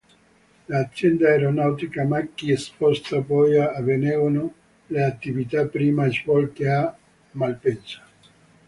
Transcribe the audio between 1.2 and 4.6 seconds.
Aeronautica Macchi sposta poi a Venegono